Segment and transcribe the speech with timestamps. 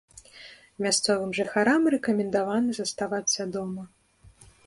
[0.83, 3.83] Мясцовым жыхарам рэкамендавана заставацца дома.